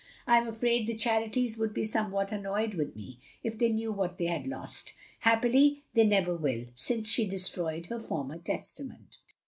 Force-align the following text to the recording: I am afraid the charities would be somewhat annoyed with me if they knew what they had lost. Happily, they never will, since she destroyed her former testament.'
I 0.25 0.39
am 0.39 0.47
afraid 0.47 0.87
the 0.87 0.95
charities 0.95 1.59
would 1.59 1.75
be 1.75 1.83
somewhat 1.83 2.31
annoyed 2.31 2.73
with 2.73 2.95
me 2.95 3.19
if 3.43 3.55
they 3.55 3.69
knew 3.69 3.91
what 3.91 4.17
they 4.17 4.25
had 4.25 4.47
lost. 4.47 4.95
Happily, 5.19 5.83
they 5.93 6.05
never 6.07 6.35
will, 6.35 6.65
since 6.73 7.07
she 7.07 7.27
destroyed 7.27 7.85
her 7.85 7.99
former 7.99 8.39
testament.' 8.39 9.19